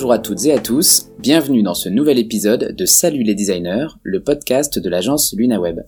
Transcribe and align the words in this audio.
Bonjour 0.00 0.12
à 0.12 0.18
toutes 0.18 0.46
et 0.46 0.52
à 0.54 0.58
tous, 0.58 1.10
bienvenue 1.18 1.62
dans 1.62 1.74
ce 1.74 1.90
nouvel 1.90 2.18
épisode 2.18 2.74
de 2.74 2.86
Salut 2.86 3.22
les 3.22 3.34
designers, 3.34 3.88
le 4.02 4.22
podcast 4.22 4.78
de 4.78 4.88
l'agence 4.88 5.34
LunaWeb. 5.36 5.80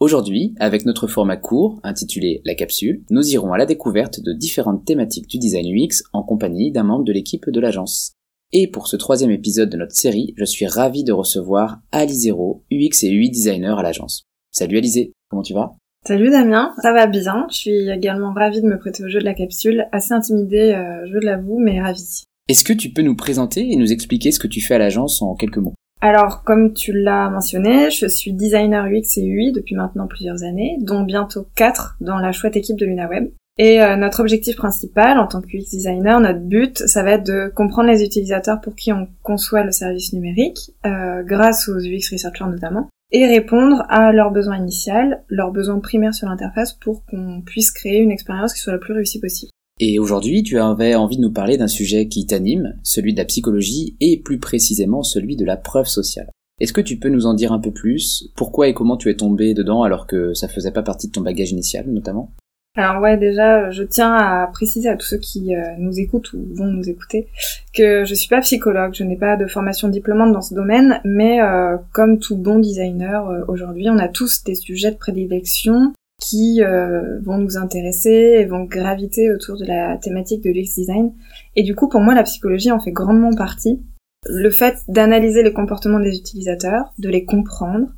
Aujourd'hui, 0.00 0.54
avec 0.60 0.84
notre 0.84 1.06
format 1.06 1.38
court 1.38 1.80
intitulé 1.82 2.42
La 2.44 2.54
capsule, 2.54 3.02
nous 3.08 3.26
irons 3.30 3.54
à 3.54 3.56
la 3.56 3.64
découverte 3.64 4.20
de 4.20 4.34
différentes 4.34 4.84
thématiques 4.84 5.30
du 5.30 5.38
design 5.38 5.66
UX 5.66 6.02
en 6.12 6.22
compagnie 6.22 6.72
d'un 6.72 6.82
membre 6.82 7.04
de 7.04 7.12
l'équipe 7.14 7.48
de 7.48 7.58
l'agence. 7.58 8.12
Et 8.52 8.70
pour 8.70 8.86
ce 8.86 8.96
troisième 8.96 9.30
épisode 9.30 9.70
de 9.70 9.78
notre 9.78 9.96
série, 9.96 10.34
je 10.36 10.44
suis 10.44 10.66
ravi 10.66 11.02
de 11.02 11.14
recevoir 11.14 11.78
Alizero, 11.90 12.66
UX 12.70 13.02
et 13.04 13.12
UI 13.12 13.30
designer 13.30 13.78
à 13.78 13.82
l'agence. 13.82 14.24
Salut 14.50 14.76
Alizé, 14.76 15.14
comment 15.30 15.40
tu 15.40 15.54
vas? 15.54 15.72
Salut 16.06 16.28
Damien, 16.28 16.74
ça 16.82 16.92
va 16.92 17.06
bien. 17.06 17.46
Je 17.48 17.56
suis 17.56 17.88
également 17.88 18.34
ravie 18.34 18.60
de 18.60 18.68
me 18.68 18.78
prêter 18.78 19.02
au 19.04 19.08
jeu 19.08 19.20
de 19.20 19.24
la 19.24 19.32
capsule, 19.32 19.86
assez 19.90 20.12
intimidée, 20.12 20.74
euh, 20.74 21.06
je 21.10 21.16
l'avoue, 21.16 21.58
mais 21.58 21.80
ravie. 21.80 22.24
Est-ce 22.46 22.62
que 22.62 22.74
tu 22.74 22.90
peux 22.90 23.00
nous 23.00 23.16
présenter 23.16 23.72
et 23.72 23.76
nous 23.76 23.90
expliquer 23.90 24.30
ce 24.30 24.38
que 24.38 24.46
tu 24.46 24.60
fais 24.60 24.74
à 24.74 24.78
l'agence 24.78 25.22
en 25.22 25.34
quelques 25.34 25.56
mots? 25.56 25.72
Alors, 26.02 26.42
comme 26.44 26.74
tu 26.74 26.92
l'as 26.92 27.30
mentionné, 27.30 27.90
je 27.90 28.06
suis 28.06 28.34
designer 28.34 28.84
UX 28.84 29.16
et 29.16 29.24
UI 29.24 29.52
depuis 29.52 29.74
maintenant 29.74 30.06
plusieurs 30.06 30.42
années, 30.42 30.76
dont 30.82 31.04
bientôt 31.04 31.46
quatre 31.56 31.96
dans 32.02 32.18
la 32.18 32.32
chouette 32.32 32.56
équipe 32.56 32.76
de 32.76 32.84
LunaWeb. 32.84 33.30
Et 33.56 33.80
euh, 33.80 33.96
notre 33.96 34.20
objectif 34.20 34.56
principal 34.56 35.18
en 35.18 35.26
tant 35.26 35.40
que 35.40 35.46
UX 35.46 35.70
designer, 35.70 36.20
notre 36.20 36.40
but, 36.40 36.80
ça 36.80 37.02
va 37.02 37.12
être 37.12 37.24
de 37.24 37.50
comprendre 37.54 37.88
les 37.88 38.04
utilisateurs 38.04 38.60
pour 38.60 38.74
qui 38.74 38.92
on 38.92 39.08
conçoit 39.22 39.64
le 39.64 39.72
service 39.72 40.12
numérique, 40.12 40.72
euh, 40.84 41.22
grâce 41.22 41.66
aux 41.70 41.78
UX 41.78 42.12
researchers 42.12 42.44
notamment, 42.50 42.90
et 43.10 43.24
répondre 43.24 43.86
à 43.88 44.12
leurs 44.12 44.32
besoins 44.32 44.58
initiaux, 44.58 45.14
leurs 45.28 45.50
besoins 45.50 45.78
primaires 45.78 46.12
sur 46.12 46.28
l'interface 46.28 46.74
pour 46.74 47.06
qu'on 47.06 47.40
puisse 47.40 47.70
créer 47.70 48.00
une 48.00 48.10
expérience 48.10 48.52
qui 48.52 48.60
soit 48.60 48.74
la 48.74 48.78
plus 48.78 48.92
réussie 48.92 49.20
possible. 49.20 49.50
Et 49.80 49.98
aujourd'hui, 49.98 50.44
tu 50.44 50.58
avais 50.58 50.94
envie 50.94 51.16
de 51.16 51.22
nous 51.22 51.32
parler 51.32 51.56
d'un 51.56 51.66
sujet 51.66 52.06
qui 52.06 52.26
t'anime, 52.26 52.76
celui 52.84 53.12
de 53.12 53.18
la 53.18 53.24
psychologie 53.24 53.96
et 54.00 54.20
plus 54.20 54.38
précisément 54.38 55.02
celui 55.02 55.36
de 55.36 55.44
la 55.44 55.56
preuve 55.56 55.86
sociale. 55.86 56.30
Est-ce 56.60 56.72
que 56.72 56.80
tu 56.80 56.98
peux 56.98 57.08
nous 57.08 57.26
en 57.26 57.34
dire 57.34 57.52
un 57.52 57.58
peu 57.58 57.72
plus? 57.72 58.28
Pourquoi 58.36 58.68
et 58.68 58.74
comment 58.74 58.96
tu 58.96 59.10
es 59.10 59.16
tombé 59.16 59.54
dedans 59.54 59.82
alors 59.82 60.06
que 60.06 60.32
ça 60.34 60.46
faisait 60.46 60.70
pas 60.70 60.82
partie 60.82 61.08
de 61.08 61.12
ton 61.12 61.22
bagage 61.22 61.50
initial 61.50 61.86
notamment? 61.88 62.30
Alors 62.76 63.00
ouais, 63.00 63.16
déjà, 63.16 63.70
je 63.70 63.84
tiens 63.84 64.14
à 64.14 64.48
préciser 64.48 64.88
à 64.88 64.96
tous 64.96 65.06
ceux 65.06 65.18
qui 65.18 65.54
euh, 65.54 65.62
nous 65.78 66.00
écoutent 66.00 66.32
ou 66.32 66.44
vont 66.54 66.66
nous 66.66 66.88
écouter 66.88 67.28
que 67.72 68.04
je 68.04 68.14
suis 68.14 68.28
pas 68.28 68.40
psychologue, 68.40 68.94
je 68.94 69.04
n'ai 69.04 69.16
pas 69.16 69.36
de 69.36 69.46
formation 69.46 69.88
diplômante 69.88 70.32
dans 70.32 70.42
ce 70.42 70.54
domaine, 70.54 71.00
mais 71.04 71.40
euh, 71.40 71.76
comme 71.92 72.18
tout 72.18 72.36
bon 72.36 72.58
designer 72.58 73.28
euh, 73.28 73.44
aujourd'hui, 73.46 73.88
on 73.90 73.98
a 73.98 74.08
tous 74.08 74.42
des 74.42 74.56
sujets 74.56 74.90
de 74.90 74.96
prédilection 74.96 75.92
qui 76.20 76.62
euh, 76.62 77.20
vont 77.20 77.38
nous 77.38 77.56
intéresser 77.56 78.36
et 78.38 78.44
vont 78.44 78.64
graviter 78.64 79.32
autour 79.32 79.58
de 79.58 79.64
la 79.64 79.98
thématique 79.98 80.42
de 80.42 80.50
l'UX 80.50 80.74
design. 80.76 81.12
Et 81.56 81.62
du 81.62 81.74
coup, 81.74 81.88
pour 81.88 82.00
moi, 82.00 82.14
la 82.14 82.22
psychologie 82.22 82.70
en 82.70 82.80
fait 82.80 82.92
grandement 82.92 83.34
partie. 83.34 83.82
Le 84.26 84.50
fait 84.50 84.78
d'analyser 84.88 85.42
les 85.42 85.52
comportements 85.52 86.00
des 86.00 86.16
utilisateurs, 86.16 86.94
de 86.98 87.10
les 87.10 87.26
comprendre, 87.26 87.88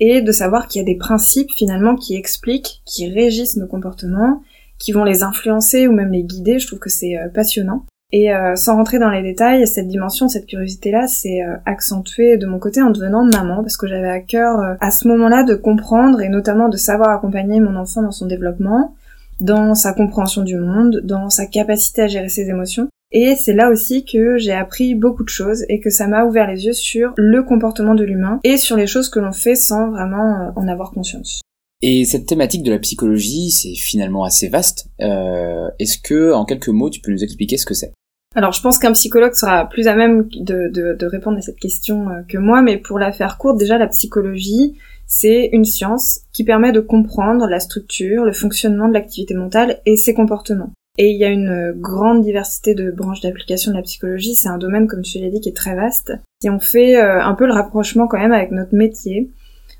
et 0.00 0.22
de 0.22 0.32
savoir 0.32 0.66
qu'il 0.66 0.80
y 0.80 0.82
a 0.82 0.86
des 0.86 0.96
principes 0.96 1.50
finalement 1.52 1.94
qui 1.94 2.16
expliquent, 2.16 2.82
qui 2.84 3.08
régissent 3.08 3.56
nos 3.56 3.66
comportements, 3.66 4.42
qui 4.78 4.92
vont 4.92 5.04
les 5.04 5.22
influencer 5.22 5.86
ou 5.86 5.92
même 5.92 6.10
les 6.10 6.24
guider, 6.24 6.58
je 6.58 6.66
trouve 6.66 6.78
que 6.78 6.90
c'est 6.90 7.16
euh, 7.16 7.28
passionnant. 7.28 7.86
Et 8.16 8.32
euh, 8.32 8.54
sans 8.54 8.76
rentrer 8.76 9.00
dans 9.00 9.10
les 9.10 9.22
détails, 9.22 9.66
cette 9.66 9.88
dimension, 9.88 10.28
cette 10.28 10.46
curiosité-là, 10.46 11.08
c'est 11.08 11.42
euh, 11.42 11.56
accentuée 11.66 12.36
de 12.36 12.46
mon 12.46 12.60
côté 12.60 12.80
en 12.80 12.90
devenant 12.90 13.24
maman, 13.24 13.56
parce 13.56 13.76
que 13.76 13.88
j'avais 13.88 14.08
à 14.08 14.20
cœur 14.20 14.60
euh, 14.60 14.74
à 14.80 14.92
ce 14.92 15.08
moment-là 15.08 15.42
de 15.42 15.56
comprendre 15.56 16.20
et 16.20 16.28
notamment 16.28 16.68
de 16.68 16.76
savoir 16.76 17.10
accompagner 17.10 17.58
mon 17.58 17.74
enfant 17.74 18.02
dans 18.02 18.12
son 18.12 18.26
développement, 18.26 18.94
dans 19.40 19.74
sa 19.74 19.92
compréhension 19.92 20.42
du 20.42 20.54
monde, 20.54 21.00
dans 21.02 21.28
sa 21.28 21.46
capacité 21.46 22.02
à 22.02 22.06
gérer 22.06 22.28
ses 22.28 22.48
émotions. 22.48 22.86
Et 23.10 23.34
c'est 23.34 23.52
là 23.52 23.68
aussi 23.68 24.04
que 24.04 24.38
j'ai 24.38 24.52
appris 24.52 24.94
beaucoup 24.94 25.24
de 25.24 25.28
choses 25.28 25.64
et 25.68 25.80
que 25.80 25.90
ça 25.90 26.06
m'a 26.06 26.24
ouvert 26.24 26.46
les 26.46 26.66
yeux 26.66 26.72
sur 26.72 27.14
le 27.16 27.42
comportement 27.42 27.96
de 27.96 28.04
l'humain 28.04 28.38
et 28.44 28.58
sur 28.58 28.76
les 28.76 28.86
choses 28.86 29.08
que 29.08 29.18
l'on 29.18 29.32
fait 29.32 29.56
sans 29.56 29.90
vraiment 29.90 30.52
en 30.54 30.68
avoir 30.68 30.92
conscience. 30.92 31.40
Et 31.82 32.04
cette 32.04 32.26
thématique 32.26 32.62
de 32.62 32.70
la 32.70 32.78
psychologie, 32.78 33.50
c'est 33.50 33.74
finalement 33.74 34.22
assez 34.22 34.48
vaste. 34.48 34.86
Euh, 35.00 35.68
Est-ce 35.80 35.98
que, 35.98 36.32
en 36.32 36.44
quelques 36.44 36.68
mots, 36.68 36.90
tu 36.90 37.00
peux 37.00 37.10
nous 37.10 37.24
expliquer 37.24 37.56
ce 37.56 37.66
que 37.66 37.74
c'est? 37.74 37.92
Alors 38.34 38.52
je 38.52 38.60
pense 38.60 38.78
qu'un 38.78 38.92
psychologue 38.92 39.34
sera 39.34 39.68
plus 39.68 39.86
à 39.86 39.94
même 39.94 40.28
de, 40.28 40.68
de, 40.68 41.06
répondre 41.06 41.38
à 41.38 41.42
cette 41.42 41.58
question 41.58 42.08
euh, 42.08 42.22
que 42.28 42.38
moi, 42.38 42.62
mais 42.62 42.76
pour 42.78 42.98
la 42.98 43.12
faire 43.12 43.38
courte, 43.38 43.58
déjà 43.58 43.78
la 43.78 43.86
psychologie, 43.86 44.76
c'est 45.06 45.50
une 45.52 45.64
science 45.64 46.20
qui 46.32 46.44
permet 46.44 46.72
de 46.72 46.80
comprendre 46.80 47.46
la 47.46 47.60
structure, 47.60 48.24
le 48.24 48.32
fonctionnement 48.32 48.88
de 48.88 48.94
l'activité 48.94 49.34
mentale 49.34 49.78
et 49.86 49.96
ses 49.96 50.14
comportements. 50.14 50.72
Et 50.96 51.10
il 51.10 51.16
y 51.18 51.24
a 51.24 51.28
une 51.28 51.72
grande 51.76 52.22
diversité 52.22 52.74
de 52.74 52.90
branches 52.90 53.20
d'application 53.20 53.72
de 53.72 53.76
la 53.76 53.82
psychologie, 53.82 54.34
c'est 54.34 54.48
un 54.48 54.58
domaine, 54.58 54.86
comme 54.86 55.04
je 55.04 55.18
l'ai 55.18 55.30
dit, 55.30 55.40
qui 55.40 55.48
est 55.48 55.56
très 55.56 55.74
vaste. 55.74 56.12
Si 56.40 56.48
on 56.48 56.60
fait 56.60 56.96
euh, 56.96 57.20
un 57.20 57.34
peu 57.34 57.46
le 57.46 57.52
rapprochement 57.52 58.06
quand 58.06 58.18
même 58.18 58.32
avec 58.32 58.52
notre 58.52 58.74
métier, 58.74 59.30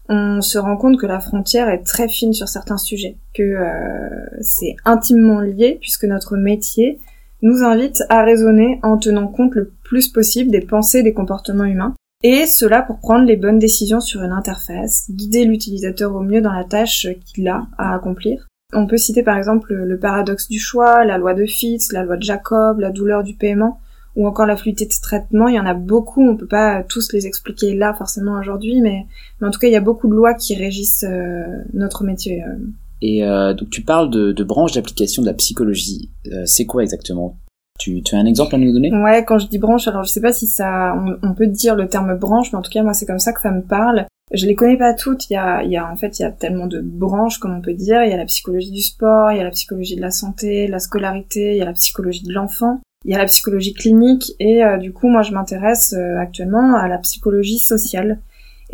on 0.08 0.40
se 0.40 0.58
rend 0.58 0.76
compte 0.76 0.98
que 0.98 1.06
la 1.06 1.20
frontière 1.20 1.68
est 1.68 1.82
très 1.82 2.08
fine 2.08 2.34
sur 2.34 2.48
certains 2.48 2.76
sujets, 2.76 3.16
que 3.32 3.42
euh, 3.42 4.26
c'est 4.40 4.76
intimement 4.84 5.40
lié 5.40 5.78
puisque 5.80 6.04
notre 6.04 6.36
métier 6.36 6.98
nous 7.44 7.62
invite 7.62 8.02
à 8.08 8.24
raisonner 8.24 8.80
en 8.82 8.96
tenant 8.96 9.28
compte 9.28 9.54
le 9.54 9.70
plus 9.84 10.08
possible 10.08 10.50
des 10.50 10.62
pensées 10.62 10.98
et 10.98 11.02
des 11.02 11.12
comportements 11.12 11.64
humains, 11.64 11.94
et 12.22 12.46
cela 12.46 12.80
pour 12.80 12.98
prendre 12.98 13.26
les 13.26 13.36
bonnes 13.36 13.58
décisions 13.58 14.00
sur 14.00 14.22
une 14.22 14.32
interface, 14.32 15.04
guider 15.10 15.44
l'utilisateur 15.44 16.14
au 16.14 16.20
mieux 16.20 16.40
dans 16.40 16.54
la 16.54 16.64
tâche 16.64 17.06
qu'il 17.26 17.46
a 17.48 17.66
à 17.76 17.94
accomplir. 17.94 18.48
On 18.72 18.86
peut 18.86 18.96
citer 18.96 19.22
par 19.22 19.36
exemple 19.36 19.74
le 19.74 19.98
paradoxe 19.98 20.48
du 20.48 20.58
choix, 20.58 21.04
la 21.04 21.18
loi 21.18 21.34
de 21.34 21.44
Fitz, 21.44 21.92
la 21.92 22.02
loi 22.02 22.16
de 22.16 22.22
Jacob, 22.22 22.80
la 22.80 22.90
douleur 22.90 23.22
du 23.22 23.34
paiement, 23.34 23.78
ou 24.16 24.26
encore 24.26 24.46
la 24.46 24.56
fluidité 24.56 24.86
de 24.86 25.02
traitement. 25.02 25.48
Il 25.48 25.54
y 25.54 25.60
en 25.60 25.66
a 25.66 25.74
beaucoup, 25.74 26.26
on 26.26 26.36
peut 26.36 26.46
pas 26.46 26.82
tous 26.82 27.12
les 27.12 27.26
expliquer 27.26 27.74
là 27.74 27.92
forcément 27.92 28.40
aujourd'hui, 28.40 28.80
mais, 28.80 29.06
en 29.42 29.50
tout 29.50 29.60
cas 29.60 29.66
il 29.66 29.72
y 29.72 29.76
a 29.76 29.80
beaucoup 29.80 30.08
de 30.08 30.14
lois 30.14 30.32
qui 30.32 30.54
régissent 30.54 31.04
euh, 31.06 31.44
notre 31.74 32.04
métier. 32.04 32.42
Euh. 32.42 32.56
Et 33.02 33.24
euh, 33.24 33.54
donc 33.54 33.70
tu 33.70 33.82
parles 33.82 34.10
de, 34.10 34.32
de 34.32 34.44
branche 34.44 34.72
d'application 34.72 35.22
de 35.22 35.26
la 35.26 35.34
psychologie. 35.34 36.10
Euh, 36.32 36.44
c'est 36.46 36.66
quoi 36.66 36.82
exactement? 36.82 37.38
Tu, 37.78 38.02
tu 38.02 38.14
as 38.14 38.18
un 38.18 38.26
exemple 38.26 38.54
à 38.54 38.58
nous 38.58 38.72
donner? 38.72 38.92
Ouais, 38.94 39.24
quand 39.24 39.38
je 39.38 39.48
dis 39.48 39.58
branche, 39.58 39.88
alors 39.88 40.04
je 40.04 40.10
sais 40.10 40.20
pas 40.20 40.32
si 40.32 40.46
ça, 40.46 40.94
on, 41.22 41.34
peut 41.34 41.48
dire 41.48 41.74
le 41.74 41.88
terme 41.88 42.16
branche, 42.16 42.52
mais 42.52 42.58
en 42.58 42.62
tout 42.62 42.70
cas 42.70 42.82
moi 42.82 42.94
c'est 42.94 43.06
comme 43.06 43.18
ça 43.18 43.32
que 43.32 43.40
ça 43.40 43.50
me 43.50 43.62
parle. 43.62 44.06
Je 44.32 44.46
les 44.46 44.54
connais 44.54 44.78
pas 44.78 44.94
toutes. 44.94 45.28
Il 45.28 45.34
y 45.34 45.36
a, 45.36 45.62
il 45.64 45.70
y 45.70 45.76
a 45.76 45.90
en 45.90 45.96
fait 45.96 46.18
il 46.18 46.22
y 46.22 46.24
a 46.24 46.30
tellement 46.30 46.66
de 46.66 46.80
branches 46.80 47.38
comme 47.38 47.54
on 47.54 47.60
peut 47.60 47.74
dire. 47.74 48.02
Il 48.04 48.10
y 48.10 48.14
a 48.14 48.16
la 48.16 48.24
psychologie 48.26 48.70
du 48.70 48.80
sport, 48.80 49.32
il 49.32 49.38
y 49.38 49.40
a 49.40 49.44
la 49.44 49.50
psychologie 49.50 49.96
de 49.96 50.00
la 50.00 50.12
santé, 50.12 50.68
la 50.68 50.78
scolarité, 50.78 51.52
il 51.52 51.58
y 51.58 51.62
a 51.62 51.66
la 51.66 51.72
psychologie 51.72 52.22
de 52.22 52.32
l'enfant, 52.32 52.80
il 53.04 53.10
y 53.10 53.14
a 53.14 53.18
la 53.18 53.26
psychologie 53.26 53.74
clinique 53.74 54.32
et 54.38 54.64
euh, 54.64 54.78
du 54.78 54.92
coup 54.92 55.08
moi 55.08 55.22
je 55.22 55.32
m'intéresse 55.32 55.94
actuellement 55.94 56.76
à 56.76 56.88
la 56.88 56.98
psychologie 56.98 57.58
sociale. 57.58 58.20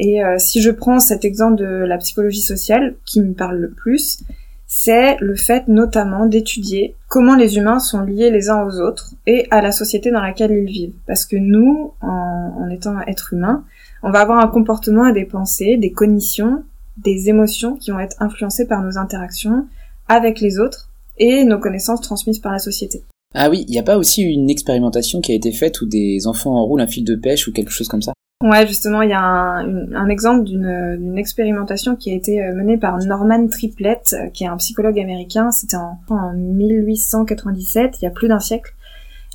Et 0.03 0.25
euh, 0.25 0.37
si 0.39 0.63
je 0.63 0.71
prends 0.71 0.99
cet 0.99 1.27
exemple 1.27 1.57
de 1.57 1.67
la 1.67 1.99
psychologie 1.99 2.41
sociale, 2.41 2.95
qui 3.05 3.21
me 3.21 3.35
parle 3.35 3.59
le 3.59 3.71
plus, 3.71 4.21
c'est 4.67 5.19
le 5.21 5.37
fait 5.37 5.69
notamment 5.69 6.25
d'étudier 6.25 6.95
comment 7.07 7.37
les 7.37 7.59
humains 7.59 7.81
sont 7.81 8.01
liés 8.01 8.31
les 8.31 8.49
uns 8.49 8.65
aux 8.65 8.81
autres 8.81 9.13
et 9.27 9.47
à 9.51 9.61
la 9.61 9.73
société 9.73 10.11
dans 10.11 10.23
laquelle 10.23 10.53
ils 10.53 10.65
vivent. 10.65 10.95
Parce 11.07 11.27
que 11.27 11.37
nous, 11.37 11.93
en, 12.01 12.55
en 12.59 12.71
étant 12.71 12.99
être 13.07 13.35
humain, 13.35 13.63
on 14.03 14.11
va 14.11 14.21
avoir 14.21 14.39
un 14.39 14.49
comportement 14.49 15.07
et 15.07 15.13
des 15.13 15.27
pensées, 15.27 15.77
des 15.77 15.93
cognitions, 15.93 16.65
des 16.97 17.29
émotions 17.29 17.77
qui 17.77 17.91
vont 17.91 18.01
être 18.01 18.17
influencées 18.21 18.67
par 18.67 18.83
nos 18.83 18.97
interactions 18.97 19.67
avec 20.09 20.41
les 20.41 20.59
autres 20.59 20.89
et 21.19 21.45
nos 21.45 21.59
connaissances 21.59 22.01
transmises 22.01 22.39
par 22.39 22.53
la 22.53 22.59
société. 22.59 23.03
Ah 23.35 23.51
oui, 23.51 23.67
il 23.69 23.73
n'y 23.73 23.79
a 23.79 23.83
pas 23.83 23.99
aussi 23.99 24.23
une 24.23 24.49
expérimentation 24.49 25.21
qui 25.21 25.33
a 25.33 25.35
été 25.35 25.53
faite 25.53 25.83
où 25.83 25.87
des 25.87 26.27
enfants 26.27 26.57
enroulent 26.57 26.81
un 26.81 26.87
fil 26.87 27.05
de 27.05 27.17
pêche 27.17 27.49
ou 27.49 27.53
quelque 27.53 27.71
chose 27.71 27.89
comme 27.89 28.01
ça? 28.01 28.15
Ouais, 28.43 28.67
justement, 28.67 29.03
il 29.03 29.11
y 29.11 29.15
a 29.15 29.21
un, 29.23 30.09
exemple 30.09 30.45
d'une 30.45 31.19
expérimentation 31.19 31.95
qui 31.95 32.11
a 32.11 32.15
été 32.15 32.43
euh, 32.43 32.55
menée 32.55 32.79
par 32.79 32.97
Norman 32.97 33.47
Triplett, 33.49 34.15
euh, 34.15 34.31
qui 34.31 34.45
est 34.45 34.47
un 34.47 34.57
psychologue 34.57 34.99
américain. 34.99 35.51
C'était 35.51 35.77
en, 35.77 35.99
en 36.09 36.33
1897, 36.33 38.01
il 38.01 38.05
y 38.07 38.09
a 38.09 38.11
plus 38.11 38.29
d'un 38.29 38.41
siècle. 38.41 38.75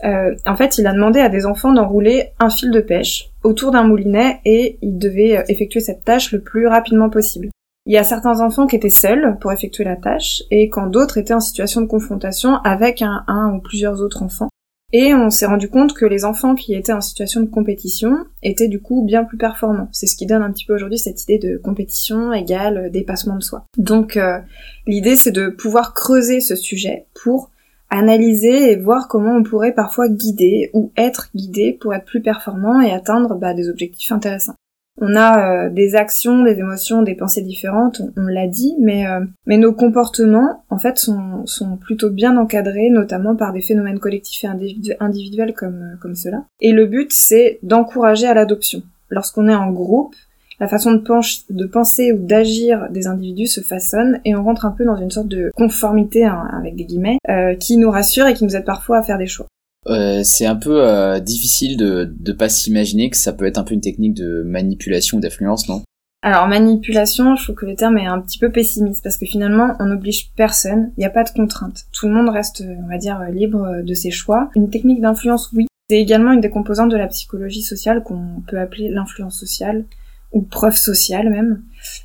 Euh, 0.05 0.35
en 0.47 0.55
fait, 0.55 0.79
il 0.79 0.87
a 0.87 0.93
demandé 0.93 1.19
à 1.19 1.29
des 1.29 1.45
enfants 1.45 1.71
d'enrouler 1.71 2.31
un 2.39 2.49
fil 2.49 2.71
de 2.71 2.79
pêche 2.79 3.29
autour 3.43 3.69
d'un 3.69 3.83
moulinet 3.83 4.41
et 4.43 4.79
ils 4.81 4.97
devaient 4.97 5.43
effectuer 5.49 5.81
cette 5.81 6.03
tâche 6.03 6.31
le 6.31 6.41
plus 6.41 6.67
rapidement 6.67 7.11
possible. 7.11 7.49
Il 7.85 7.93
y 7.93 7.97
a 7.97 8.03
certains 8.03 8.41
enfants 8.41 8.65
qui 8.65 8.75
étaient 8.75 8.89
seuls 8.89 9.37
pour 9.39 9.51
effectuer 9.51 9.83
la 9.83 9.95
tâche 9.95 10.41
et 10.49 10.67
quand 10.69 10.87
d'autres 10.87 11.19
étaient 11.19 11.35
en 11.35 11.39
situation 11.39 11.81
de 11.81 11.85
confrontation 11.85 12.55
avec 12.63 13.03
un 13.03 13.53
ou 13.53 13.61
plusieurs 13.61 14.01
autres 14.01 14.23
enfants. 14.23 14.49
Et 14.93 15.13
on 15.13 15.29
s'est 15.29 15.45
rendu 15.45 15.69
compte 15.69 15.93
que 15.93 16.05
les 16.05 16.25
enfants 16.25 16.55
qui 16.55 16.73
étaient 16.73 16.93
en 16.93 17.01
situation 17.01 17.41
de 17.41 17.49
compétition 17.49 18.25
étaient 18.43 18.67
du 18.67 18.81
coup 18.81 19.03
bien 19.03 19.23
plus 19.23 19.37
performants. 19.37 19.89
C'est 19.91 20.07
ce 20.07 20.15
qui 20.15 20.25
donne 20.25 20.43
un 20.43 20.51
petit 20.51 20.65
peu 20.65 20.75
aujourd'hui 20.75 20.99
cette 20.99 21.23
idée 21.23 21.39
de 21.39 21.57
compétition 21.57 22.31
égale 22.31 22.91
dépassement 22.91 23.35
de 23.35 23.43
soi. 23.43 23.65
Donc 23.77 24.15
euh, 24.15 24.39
l'idée 24.87 25.15
c'est 25.15 25.31
de 25.31 25.49
pouvoir 25.49 25.93
creuser 25.93 26.39
ce 26.39 26.55
sujet 26.55 27.07
pour 27.13 27.51
analyser 27.89 28.71
et 28.71 28.75
voir 28.75 29.07
comment 29.07 29.35
on 29.35 29.43
pourrait 29.43 29.73
parfois 29.73 30.07
guider 30.09 30.69
ou 30.73 30.91
être 30.97 31.29
guidé 31.35 31.77
pour 31.79 31.93
être 31.93 32.05
plus 32.05 32.21
performant 32.21 32.81
et 32.81 32.91
atteindre 32.91 33.35
bah, 33.35 33.53
des 33.53 33.69
objectifs 33.69 34.11
intéressants. 34.11 34.55
On 35.01 35.15
a 35.15 35.69
des 35.69 35.95
actions, 35.95 36.43
des 36.43 36.59
émotions, 36.59 37.01
des 37.01 37.15
pensées 37.15 37.41
différentes, 37.41 38.01
on, 38.15 38.27
l'a 38.27 38.47
dit, 38.47 38.75
mais, 38.79 39.03
mais 39.45 39.57
nos 39.57 39.73
comportements, 39.73 40.63
en 40.69 40.77
fait, 40.77 40.97
sont, 40.97 41.77
plutôt 41.81 42.09
bien 42.09 42.37
encadrés, 42.37 42.89
notamment 42.89 43.35
par 43.35 43.51
des 43.51 43.61
phénomènes 43.61 43.99
collectifs 43.99 44.45
et 44.45 44.95
individuels 45.01 45.53
comme, 45.53 45.97
comme 46.01 46.15
cela. 46.15 46.45
Et 46.61 46.71
le 46.71 46.85
but, 46.85 47.11
c'est 47.11 47.59
d'encourager 47.61 48.27
à 48.27 48.33
l'adoption. 48.33 48.83
Lorsqu'on 49.09 49.49
est 49.49 49.55
en 49.55 49.71
groupe, 49.71 50.15
la 50.59 50.67
façon 50.67 50.93
de, 50.93 51.65
penser 51.65 52.13
ou 52.13 52.17
d'agir 52.17 52.87
des 52.89 53.07
individus 53.07 53.47
se 53.47 53.61
façonne 53.61 54.19
et 54.23 54.35
on 54.35 54.43
rentre 54.43 54.65
un 54.65 54.71
peu 54.71 54.85
dans 54.85 54.95
une 54.95 55.11
sorte 55.11 55.27
de 55.27 55.51
conformité, 55.55 56.25
hein, 56.25 56.47
avec 56.57 56.75
des 56.75 56.85
guillemets, 56.85 57.17
euh, 57.29 57.55
qui 57.55 57.77
nous 57.77 57.91
rassure 57.91 58.27
et 58.27 58.33
qui 58.33 58.45
nous 58.45 58.55
aide 58.55 58.65
parfois 58.65 58.99
à 58.99 59.03
faire 59.03 59.17
des 59.17 59.27
choix. 59.27 59.47
Euh, 59.87 60.21
c'est 60.23 60.45
un 60.45 60.55
peu 60.55 60.83
euh, 60.83 61.19
difficile 61.19 61.77
de 61.77 62.13
ne 62.25 62.31
pas 62.33 62.49
s'imaginer 62.49 63.09
que 63.09 63.17
ça 63.17 63.33
peut 63.33 63.45
être 63.45 63.57
un 63.57 63.63
peu 63.63 63.73
une 63.73 63.81
technique 63.81 64.15
de 64.15 64.43
manipulation 64.43 65.17
ou 65.17 65.21
d'influence, 65.21 65.69
non? 65.69 65.83
Alors 66.23 66.47
manipulation, 66.47 67.35
je 67.35 67.43
trouve 67.43 67.55
que 67.55 67.67
le 67.67 67.75
terme 67.75 67.99
est 67.99 68.07
un 68.07 68.19
petit 68.19 68.39
peu 68.39 68.51
pessimiste 68.51 69.03
parce 69.03 69.17
que 69.17 69.27
finalement 69.27 69.75
on 69.79 69.85
n'oblige 69.85 70.31
personne, 70.35 70.91
il 70.97 71.01
n'y 71.01 71.05
a 71.05 71.11
pas 71.11 71.23
de 71.23 71.29
contrainte. 71.29 71.85
Tout 71.91 72.07
le 72.07 72.13
monde 72.15 72.29
reste, 72.29 72.63
on 72.83 72.89
va 72.89 72.97
dire, 72.97 73.19
libre 73.31 73.83
de 73.83 73.93
ses 73.93 74.09
choix. 74.09 74.49
Une 74.55 74.71
technique 74.71 75.01
d'influence, 75.01 75.51
oui. 75.53 75.67
C'est 75.87 75.97
également 75.97 76.31
une 76.31 76.41
des 76.41 76.49
composantes 76.49 76.89
de 76.89 76.97
la 76.97 77.05
psychologie 77.05 77.61
sociale 77.61 78.01
qu'on 78.01 78.41
peut 78.47 78.59
appeler 78.59 78.89
l'influence 78.89 79.39
sociale 79.39 79.85
ou 80.31 80.41
preuve 80.41 80.75
sociale 80.75 81.29
même, 81.29 81.61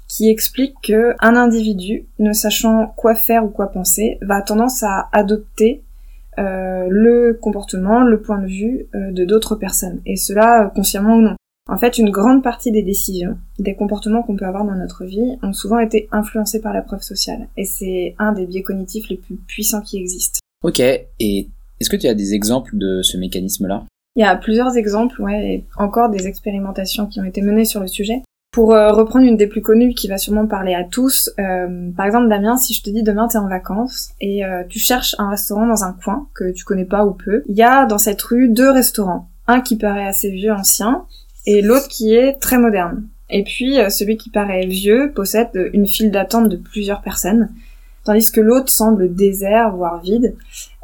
qui 0.06 0.28
explique 0.28 0.74
que 0.82 1.14
un 1.20 1.34
individu, 1.34 2.06
ne 2.18 2.32
sachant 2.32 2.92
quoi 2.96 3.14
faire 3.14 3.44
ou 3.44 3.48
quoi 3.48 3.72
penser, 3.72 4.18
va 4.20 4.42
tendance 4.42 4.82
à 4.82 5.08
adopter 5.12 5.82
euh, 6.38 6.86
le 6.88 7.34
comportement, 7.40 8.02
le 8.02 8.20
point 8.20 8.38
de 8.38 8.46
vue 8.46 8.86
euh, 8.94 9.10
de 9.12 9.24
d'autres 9.24 9.56
personnes, 9.56 10.00
et 10.06 10.16
cela 10.16 10.66
euh, 10.66 10.68
consciemment 10.68 11.16
ou 11.16 11.22
non. 11.22 11.36
En 11.68 11.76
fait, 11.76 11.98
une 11.98 12.10
grande 12.10 12.42
partie 12.42 12.72
des 12.72 12.82
décisions, 12.82 13.36
des 13.58 13.74
comportements 13.74 14.22
qu'on 14.22 14.36
peut 14.36 14.46
avoir 14.46 14.64
dans 14.64 14.74
notre 14.74 15.04
vie, 15.04 15.38
ont 15.42 15.52
souvent 15.52 15.78
été 15.78 16.08
influencés 16.10 16.60
par 16.60 16.72
la 16.72 16.82
preuve 16.82 17.02
sociale, 17.02 17.48
et 17.56 17.64
c'est 17.64 18.14
un 18.18 18.32
des 18.32 18.46
biais 18.46 18.62
cognitifs 18.62 19.08
les 19.08 19.16
plus 19.16 19.36
puissants 19.36 19.82
qui 19.82 19.98
existent. 19.98 20.40
Ok, 20.62 20.80
et 20.80 21.48
est-ce 21.80 21.90
que 21.90 21.96
tu 21.96 22.06
as 22.06 22.14
des 22.14 22.34
exemples 22.34 22.76
de 22.76 23.02
ce 23.02 23.16
mécanisme-là? 23.16 23.84
Il 24.16 24.20
y 24.20 24.24
a 24.24 24.36
plusieurs 24.36 24.76
exemples, 24.76 25.22
ouais, 25.22 25.54
et 25.54 25.64
encore 25.76 26.10
des 26.10 26.26
expérimentations 26.26 27.06
qui 27.06 27.20
ont 27.20 27.24
été 27.24 27.42
menées 27.42 27.64
sur 27.64 27.80
le 27.80 27.86
sujet. 27.86 28.22
Pour 28.52 28.74
euh, 28.74 28.90
reprendre 28.90 29.26
une 29.26 29.36
des 29.36 29.46
plus 29.46 29.62
connues 29.62 29.94
qui 29.94 30.08
va 30.08 30.18
sûrement 30.18 30.46
parler 30.48 30.74
à 30.74 30.82
tous, 30.82 31.30
euh, 31.38 31.90
par 31.96 32.06
exemple 32.06 32.28
Damien, 32.28 32.56
si 32.56 32.74
je 32.74 32.82
te 32.82 32.90
dis 32.90 33.04
demain 33.04 33.28
t'es 33.28 33.38
en 33.38 33.46
vacances 33.46 34.10
et 34.20 34.44
euh, 34.44 34.64
tu 34.68 34.80
cherches 34.80 35.14
un 35.18 35.30
restaurant 35.30 35.68
dans 35.68 35.84
un 35.84 35.92
coin 35.92 36.26
que 36.34 36.50
tu 36.50 36.64
connais 36.64 36.84
pas 36.84 37.04
ou 37.04 37.12
peu, 37.12 37.44
il 37.46 37.56
y 37.56 37.62
a 37.62 37.86
dans 37.86 37.98
cette 37.98 38.20
rue 38.22 38.48
deux 38.48 38.68
restaurants, 38.68 39.28
un 39.46 39.60
qui 39.60 39.76
paraît 39.76 40.06
assez 40.06 40.30
vieux, 40.32 40.52
ancien, 40.52 41.04
et 41.46 41.62
l'autre 41.62 41.86
qui 41.86 42.12
est 42.12 42.40
très 42.40 42.58
moderne. 42.58 43.06
Et 43.28 43.44
puis 43.44 43.76
celui 43.88 44.16
qui 44.16 44.30
paraît 44.30 44.66
vieux 44.66 45.12
possède 45.14 45.70
une 45.72 45.86
file 45.86 46.10
d'attente 46.10 46.48
de 46.48 46.56
plusieurs 46.56 47.02
personnes, 47.02 47.50
tandis 48.04 48.32
que 48.32 48.40
l'autre 48.40 48.68
semble 48.68 49.14
désert, 49.14 49.76
voire 49.76 50.00
vide. 50.00 50.34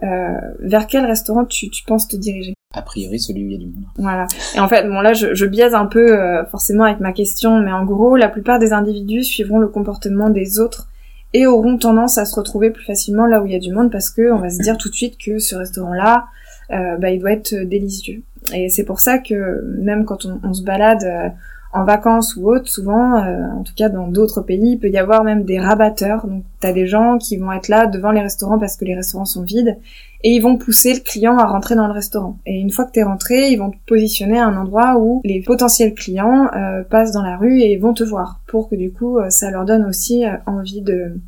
vers 0.00 0.86
quel 0.86 1.04
restaurant 1.04 1.44
tu 1.44 1.68
penses 1.84 2.06
te 2.06 2.16
diriger? 2.16 2.55
A 2.74 2.82
priori 2.82 3.18
celui 3.18 3.44
où 3.44 3.46
il 3.46 3.52
y 3.52 3.56
a 3.56 3.58
du 3.58 3.66
monde. 3.66 3.84
Voilà. 3.96 4.26
Et 4.54 4.60
en 4.60 4.68
fait, 4.68 4.86
bon 4.86 5.00
là, 5.00 5.12
je, 5.12 5.34
je 5.34 5.46
biaise 5.46 5.74
un 5.74 5.86
peu 5.86 6.12
euh, 6.12 6.44
forcément 6.46 6.84
avec 6.84 7.00
ma 7.00 7.12
question, 7.12 7.60
mais 7.60 7.72
en 7.72 7.84
gros, 7.84 8.16
la 8.16 8.28
plupart 8.28 8.58
des 8.58 8.72
individus 8.72 9.24
suivront 9.24 9.58
le 9.58 9.68
comportement 9.68 10.30
des 10.30 10.58
autres 10.58 10.88
et 11.32 11.46
auront 11.46 11.76
tendance 11.78 12.18
à 12.18 12.24
se 12.24 12.34
retrouver 12.34 12.70
plus 12.70 12.84
facilement 12.84 13.26
là 13.26 13.42
où 13.42 13.46
il 13.46 13.52
y 13.52 13.56
a 13.56 13.60
du 13.60 13.72
monde 13.72 13.90
parce 13.90 14.10
que 14.10 14.32
on 14.32 14.38
va 14.38 14.50
se 14.50 14.62
dire 14.62 14.78
tout 14.78 14.88
de 14.88 14.94
suite 14.94 15.18
que 15.18 15.38
ce 15.38 15.54
restaurant-là, 15.56 16.26
euh, 16.70 16.96
bah, 16.96 17.10
il 17.10 17.20
doit 17.20 17.32
être 17.32 17.54
délicieux. 17.54 18.22
Et 18.54 18.68
c'est 18.68 18.84
pour 18.84 19.00
ça 19.00 19.18
que 19.18 19.62
même 19.78 20.04
quand 20.04 20.26
on, 20.26 20.52
se 20.54 20.62
balade 20.62 21.04
euh, 21.04 21.28
en 21.72 21.84
vacances 21.84 22.36
ou 22.36 22.50
autre, 22.50 22.68
souvent, 22.68 23.16
euh, 23.16 23.50
en 23.52 23.62
tout 23.62 23.74
cas 23.76 23.88
dans 23.88 24.08
d'autres 24.08 24.40
pays, 24.40 24.72
il 24.72 24.78
peut 24.78 24.88
y 24.88 24.98
avoir 24.98 25.24
même 25.24 25.44
des 25.44 25.58
rabatteurs. 25.58 26.26
Donc 26.26 26.44
t'as 26.60 26.72
des 26.72 26.86
gens 26.86 27.18
qui 27.18 27.36
vont 27.36 27.52
être 27.52 27.68
là 27.68 27.86
devant 27.86 28.12
les 28.12 28.22
restaurants 28.22 28.58
parce 28.58 28.76
que 28.76 28.84
les 28.84 28.94
restaurants 28.94 29.24
sont 29.24 29.42
vides 29.42 29.76
et 30.22 30.30
ils 30.30 30.40
vont 30.40 30.56
pousser 30.56 30.94
le 30.94 31.00
client 31.00 31.36
à 31.38 31.46
rentrer 31.46 31.74
dans 31.74 31.86
le 31.86 31.92
restaurant. 31.92 32.38
Et 32.46 32.58
une 32.58 32.70
fois 32.70 32.84
que 32.84 32.92
t'es 32.92 33.02
rentré, 33.02 33.50
ils 33.50 33.56
vont 33.56 33.70
te 33.70 33.76
positionner 33.86 34.38
à 34.38 34.46
un 34.46 34.56
endroit 34.56 34.96
où 34.98 35.20
les 35.24 35.42
potentiels 35.42 35.94
clients 35.94 36.48
euh, 36.54 36.82
passent 36.82 37.12
dans 37.12 37.22
la 37.22 37.36
rue 37.36 37.60
et 37.60 37.76
vont 37.76 37.94
te 37.94 38.04
voir 38.04 38.40
pour 38.46 38.68
que 38.68 38.76
du 38.76 38.92
coup 38.92 39.18
euh, 39.18 39.30
ça 39.30 39.50
leur 39.50 39.64
donne 39.64 39.84
aussi 39.84 40.24
envie 40.46 40.82
de 40.82 41.20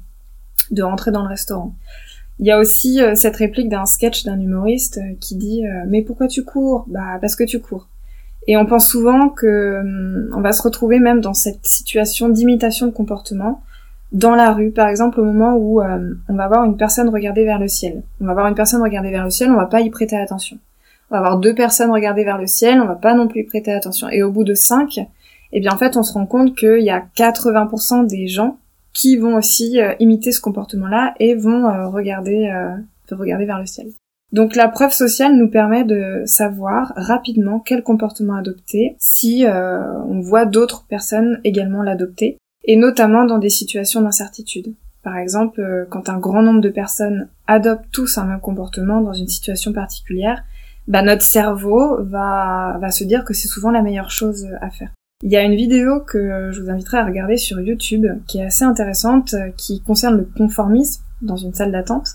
de 0.70 0.82
rentrer 0.82 1.11
dans 1.11 1.23
le 1.23 1.29
restaurant. 1.29 1.75
Il 2.38 2.46
y 2.46 2.50
a 2.50 2.58
aussi 2.58 3.00
cette 3.14 3.37
réplique 3.37 3.69
d'un 3.69 3.87
sketch 3.87 4.25
d'un 4.25 4.38
humoriste 4.38 5.00
qui 5.19 5.35
dit 5.35 5.62
mais 5.88 6.02
pourquoi 6.02 6.29
tu 6.29 6.44
cours? 6.44 6.85
Bah 6.88 7.19
parce 7.20 7.35
que 7.35 7.44
tu 7.44 7.58
cours. 7.58 7.88
Et 8.46 8.56
on 8.56 8.64
pense 8.64 8.88
souvent 8.88 9.29
que 9.29 9.81
hum, 9.81 10.31
on 10.35 10.40
va 10.40 10.52
se 10.52 10.62
retrouver 10.62 10.99
même 11.00 11.20
dans 11.20 11.35
cette 11.35 11.67
situation 11.67 12.29
d'imitation 12.29 12.87
de 12.87 12.93
comportement 12.93 13.62
dans 14.12 14.35
la 14.35 14.52
rue, 14.52 14.70
par 14.70 14.88
exemple, 14.88 15.20
au 15.20 15.25
moment 15.25 15.55
où 15.56 15.82
euh, 15.82 16.14
on 16.29 16.35
va 16.35 16.49
voir 16.49 16.64
une 16.64 16.76
personne 16.76 17.08
regarder 17.08 17.44
vers 17.44 17.58
le 17.58 17.69
ciel. 17.69 18.02
On 18.20 18.26
va 18.26 18.32
voir 18.32 18.46
une 18.46 18.55
personne 18.55 18.82
regarder 18.82 19.11
vers 19.11 19.25
le 19.25 19.31
ciel, 19.31 19.50
on 19.50 19.56
va 19.56 19.67
pas 19.67 19.81
y 19.81 19.90
prêter 19.90 20.17
attention. 20.17 20.58
On 21.11 21.17
va 21.17 21.20
voir 21.20 21.38
deux 21.38 21.55
personnes 21.55 21.90
regarder 21.90 22.25
vers 22.25 22.38
le 22.38 22.46
ciel, 22.46 22.81
on 22.81 22.87
va 22.87 22.94
pas 22.94 23.14
non 23.14 23.29
plus 23.29 23.43
y 23.43 23.44
prêter 23.44 23.73
attention. 23.73 24.08
Et 24.08 24.23
au 24.23 24.31
bout 24.31 24.44
de 24.44 24.55
cinq, 24.55 24.99
eh 25.52 25.61
bien 25.61 25.73
en 25.73 25.76
fait, 25.76 25.96
on 25.96 26.02
se 26.02 26.12
rend 26.14 26.26
compte 26.26 26.56
qu'il 26.56 26.82
y 26.82 26.90
a 26.90 27.05
80% 27.17 28.06
des 28.06 28.29
gens 28.29 28.58
qui 28.94 29.17
vont 29.17 29.37
aussi 29.37 29.81
euh, 29.81 29.94
imiter 30.00 30.32
ce 30.32 30.40
comportement-là 30.40 31.14
et 31.20 31.35
vont 31.35 31.67
euh, 31.67 31.88
regarder, 31.88 32.50
regarder 33.11 33.44
vers 33.44 33.58
le 33.58 33.67
ciel. 33.67 33.88
Donc 34.33 34.57
la 34.57 34.69
preuve 34.69 34.93
sociale 34.93 35.37
nous 35.37 35.49
permet 35.49 35.85
de 35.85 36.23
savoir 36.27 36.93
rapidement 36.97 37.61
quel 37.61 37.83
comportement 37.83 38.35
adopter 38.35 38.95
si 38.99 39.47
euh, 39.47 39.81
on 40.07 40.21
voit 40.21 40.45
d'autres 40.45 40.85
personnes 40.87 41.41
également 41.45 41.83
l'adopter, 41.83 42.37
et 42.65 42.77
notamment 42.77 43.25
dans 43.25 43.39
des 43.39 43.49
situations 43.49 44.03
d'incertitude. 44.03 44.75
Par 45.03 45.17
exemple, 45.17 45.61
euh, 45.61 45.87
quand 45.89 46.11
un 46.11 46.19
grand 46.19 46.43
nombre 46.43 46.61
de 46.61 46.69
personnes 46.69 47.29
adoptent 47.47 47.91
tous 47.91 48.19
un 48.19 48.25
même 48.25 48.41
comportement 48.41 49.01
dans 49.01 49.15
une 49.15 49.29
situation 49.29 49.73
particulière, 49.73 50.45
bah 50.89 51.03
notre 51.03 51.23
cerveau 51.23 52.03
va, 52.05 52.77
va 52.81 52.91
se 52.91 53.05
dire 53.05 53.25
que 53.25 53.33
c'est 53.33 53.49
souvent 53.49 53.71
la 53.71 53.83
meilleure 53.83 54.11
chose 54.11 54.47
à 54.61 54.71
faire. 54.71 54.91
Il 55.23 55.31
y 55.31 55.37
a 55.37 55.43
une 55.43 55.55
vidéo 55.57 56.01
que 56.01 56.51
je 56.53 56.61
vous 56.61 56.71
inviterai 56.71 56.99
à 56.99 57.05
regarder 57.05 57.37
sur 57.37 57.61
YouTube 57.61 58.07
qui 58.27 58.39
est 58.39 58.45
assez 58.45 58.65
intéressante, 58.65 59.35
qui 59.57 59.83
concerne 59.83 60.17
le 60.17 60.29
conformisme 60.37 61.03
dans 61.23 61.37
une 61.37 61.53
salle 61.53 61.73
d'attente. 61.73 62.09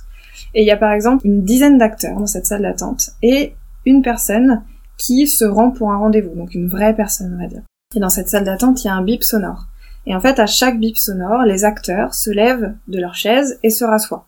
Et 0.53 0.61
il 0.61 0.67
y 0.67 0.71
a 0.71 0.77
par 0.77 0.91
exemple 0.91 1.25
une 1.25 1.43
dizaine 1.43 1.77
d'acteurs 1.77 2.17
dans 2.17 2.27
cette 2.27 2.45
salle 2.45 2.61
d'attente 2.61 3.11
et 3.21 3.55
une 3.85 4.01
personne 4.01 4.63
qui 4.97 5.27
se 5.27 5.45
rend 5.45 5.71
pour 5.71 5.91
un 5.91 5.97
rendez-vous, 5.97 6.35
donc 6.35 6.55
une 6.55 6.67
vraie 6.67 6.95
personne, 6.95 7.35
on 7.35 7.41
va 7.41 7.47
dire. 7.47 7.63
Et 7.95 7.99
dans 7.99 8.09
cette 8.09 8.29
salle 8.29 8.43
d'attente, 8.43 8.83
il 8.83 8.87
y 8.87 8.89
a 8.89 8.95
un 8.95 9.03
bip 9.03 9.23
sonore. 9.23 9.67
Et 10.05 10.15
en 10.15 10.19
fait, 10.19 10.39
à 10.39 10.45
chaque 10.45 10.79
bip 10.79 10.97
sonore, 10.97 11.43
les 11.43 11.65
acteurs 11.65 12.13
se 12.13 12.29
lèvent 12.29 12.73
de 12.87 12.99
leur 12.99 13.15
chaise 13.15 13.59
et 13.63 13.69
se 13.69 13.85
rassoient. 13.85 14.25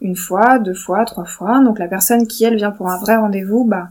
Une 0.00 0.16
fois, 0.16 0.58
deux 0.58 0.74
fois, 0.74 1.04
trois 1.04 1.24
fois. 1.24 1.60
Donc 1.60 1.78
la 1.78 1.88
personne 1.88 2.26
qui, 2.26 2.44
elle, 2.44 2.56
vient 2.56 2.70
pour 2.70 2.88
un 2.88 2.98
vrai 2.98 3.16
rendez-vous, 3.16 3.64
bah, 3.64 3.88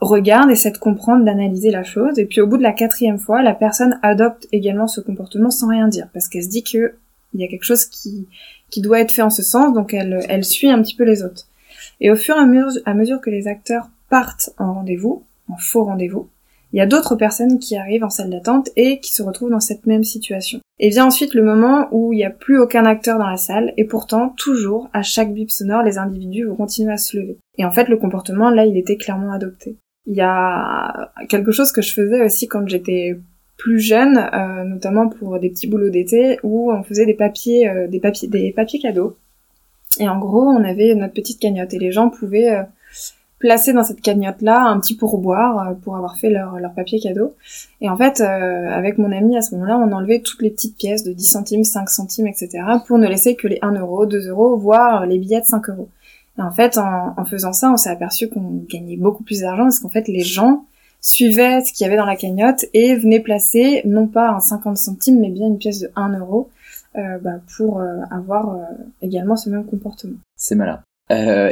regarde, 0.00 0.50
essaie 0.50 0.70
de 0.70 0.78
comprendre, 0.78 1.24
d'analyser 1.24 1.70
la 1.70 1.82
chose. 1.82 2.18
Et 2.18 2.26
puis 2.26 2.40
au 2.40 2.46
bout 2.46 2.58
de 2.58 2.62
la 2.62 2.72
quatrième 2.72 3.18
fois, 3.18 3.42
la 3.42 3.54
personne 3.54 3.98
adopte 4.02 4.46
également 4.52 4.86
ce 4.86 5.00
comportement 5.00 5.50
sans 5.50 5.68
rien 5.68 5.88
dire. 5.88 6.08
Parce 6.12 6.28
qu'elle 6.28 6.44
se 6.44 6.48
dit 6.48 6.62
que 6.62 6.94
il 7.34 7.40
y 7.40 7.44
a 7.44 7.48
quelque 7.48 7.64
chose 7.64 7.84
qui, 7.84 8.28
qui 8.70 8.80
doit 8.80 9.00
être 9.00 9.12
fait 9.12 9.22
en 9.22 9.30
ce 9.30 9.42
sens, 9.42 9.72
donc 9.72 9.94
elle, 9.94 10.24
elle 10.28 10.44
suit 10.44 10.70
un 10.70 10.82
petit 10.82 10.96
peu 10.96 11.04
les 11.04 11.22
autres. 11.22 11.46
Et 12.00 12.10
au 12.10 12.16
fur 12.16 12.36
et 12.36 12.40
à 12.40 12.46
mesure, 12.46 12.82
à 12.84 12.94
mesure 12.94 13.20
que 13.20 13.30
les 13.30 13.46
acteurs 13.46 13.88
partent 14.08 14.50
en 14.58 14.74
rendez-vous, 14.74 15.24
en 15.48 15.56
faux 15.56 15.84
rendez-vous, 15.84 16.28
il 16.72 16.78
y 16.78 16.82
a 16.82 16.86
d'autres 16.86 17.16
personnes 17.16 17.58
qui 17.58 17.76
arrivent 17.76 18.04
en 18.04 18.10
salle 18.10 18.30
d'attente 18.30 18.68
et 18.76 19.00
qui 19.00 19.12
se 19.12 19.22
retrouvent 19.22 19.50
dans 19.50 19.60
cette 19.60 19.86
même 19.86 20.04
situation. 20.04 20.60
Et 20.78 20.88
vient 20.88 21.06
ensuite 21.06 21.34
le 21.34 21.42
moment 21.42 21.88
où 21.90 22.12
il 22.12 22.16
n'y 22.16 22.24
a 22.24 22.30
plus 22.30 22.58
aucun 22.58 22.86
acteur 22.86 23.18
dans 23.18 23.28
la 23.28 23.36
salle, 23.36 23.74
et 23.76 23.84
pourtant, 23.84 24.30
toujours, 24.36 24.88
à 24.92 25.02
chaque 25.02 25.34
bip 25.34 25.50
sonore, 25.50 25.82
les 25.82 25.98
individus 25.98 26.44
vont 26.44 26.54
continuer 26.54 26.92
à 26.92 26.96
se 26.96 27.16
lever. 27.16 27.38
Et 27.58 27.64
en 27.64 27.70
fait, 27.70 27.88
le 27.88 27.96
comportement, 27.96 28.50
là, 28.50 28.64
il 28.64 28.76
était 28.76 28.96
clairement 28.96 29.32
adopté. 29.32 29.76
Il 30.06 30.14
y 30.14 30.22
a 30.22 31.12
quelque 31.28 31.52
chose 31.52 31.72
que 31.72 31.82
je 31.82 31.92
faisais 31.92 32.24
aussi 32.24 32.48
quand 32.48 32.66
j'étais 32.66 33.18
plus 33.60 33.78
jeune, 33.78 34.16
euh, 34.16 34.64
notamment 34.64 35.08
pour 35.08 35.38
des 35.38 35.50
petits 35.50 35.66
boulots 35.66 35.90
d'été 35.90 36.38
où 36.42 36.72
on 36.72 36.82
faisait 36.82 37.04
des 37.04 37.14
papiers, 37.14 37.68
euh, 37.68 37.86
des 37.88 38.00
papiers, 38.00 38.26
des 38.26 38.52
papiers 38.52 38.80
cadeaux. 38.80 39.16
Et 39.98 40.08
en 40.08 40.18
gros, 40.18 40.42
on 40.42 40.64
avait 40.64 40.94
notre 40.94 41.12
petite 41.12 41.38
cagnotte 41.38 41.74
et 41.74 41.78
les 41.78 41.92
gens 41.92 42.08
pouvaient 42.08 42.50
euh, 42.50 42.62
placer 43.38 43.74
dans 43.74 43.82
cette 43.82 44.00
cagnotte-là 44.00 44.62
un 44.62 44.80
petit 44.80 44.96
pourboire 44.96 45.76
pour 45.82 45.94
avoir 45.94 46.16
fait 46.16 46.30
leur, 46.30 46.58
leur 46.58 46.72
papier 46.72 47.00
cadeau. 47.00 47.34
Et 47.82 47.90
en 47.90 47.98
fait, 47.98 48.20
avec 48.20 48.98
mon 48.98 49.12
ami 49.12 49.36
à 49.36 49.42
ce 49.42 49.54
moment-là, 49.54 49.78
on 49.78 49.92
enlevait 49.92 50.20
toutes 50.20 50.42
les 50.42 50.50
petites 50.50 50.76
pièces 50.76 51.04
de 51.04 51.12
10 51.12 51.24
centimes, 51.24 51.64
5 51.64 51.88
centimes, 51.88 52.26
etc. 52.26 52.62
pour 52.86 52.98
ne 52.98 53.08
laisser 53.08 53.36
que 53.36 53.48
les 53.48 53.58
1 53.62 53.72
euro, 53.72 54.04
2 54.04 54.28
euros, 54.28 54.56
voire 54.58 55.06
les 55.06 55.18
billets 55.18 55.40
de 55.40 55.46
5 55.46 55.70
euros. 55.70 55.88
Et 56.38 56.42
en 56.42 56.50
fait, 56.50 56.76
en, 56.76 57.14
en 57.16 57.24
faisant 57.24 57.54
ça, 57.54 57.70
on 57.72 57.78
s'est 57.78 57.90
aperçu 57.90 58.28
qu'on 58.28 58.62
gagnait 58.68 58.98
beaucoup 58.98 59.24
plus 59.24 59.40
d'argent 59.40 59.64
parce 59.64 59.80
qu'en 59.80 59.90
fait, 59.90 60.06
les 60.06 60.20
gens 60.20 60.64
suivait 61.00 61.62
ce 61.64 61.72
qu'il 61.72 61.84
y 61.84 61.88
avait 61.88 61.96
dans 61.96 62.06
la 62.06 62.16
cagnotte 62.16 62.64
et 62.74 62.94
venait 62.96 63.20
placer 63.20 63.82
non 63.84 64.06
pas 64.06 64.30
un 64.30 64.40
50 64.40 64.76
centimes 64.76 65.20
mais 65.20 65.30
bien 65.30 65.46
une 65.46 65.58
pièce 65.58 65.80
de 65.80 65.90
1 65.96 66.18
euro 66.18 66.50
euh, 66.96 67.18
bah, 67.22 67.40
pour 67.56 67.78
euh, 67.78 68.00
avoir 68.10 68.52
euh, 68.52 68.62
également 69.00 69.36
ce 69.36 69.48
même 69.48 69.64
comportement. 69.64 70.16
C'est 70.36 70.56
malin. 70.56 70.80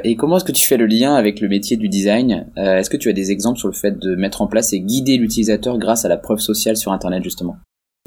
et 0.03 0.17
comment 0.17 0.37
est-ce 0.37 0.45
que 0.45 0.53
tu 0.53 0.67
fais 0.67 0.77
le 0.77 0.87
lien 0.87 1.15
avec 1.15 1.41
le 1.41 1.49
métier 1.49 1.77
du 1.77 1.89
design? 1.89 2.47
Est-ce 2.57 2.91
que 2.91 2.97
tu 2.97 3.09
as 3.09 3.13
des 3.13 3.31
exemples 3.31 3.59
sur 3.59 3.69
le 3.69 3.75
fait 3.75 3.99
de 3.99 4.17
mettre 4.17 4.43
en 4.43 4.47
place 4.47 4.73
et 4.73 4.81
guider 4.81 5.17
l'utilisateur 5.17 5.79
grâce 5.79 6.05
à 6.05 6.09
la 6.09 6.17
preuve 6.17 6.39
sociale 6.39 6.77
sur 6.77 6.93
Internet 6.93 7.23
justement? 7.25 7.57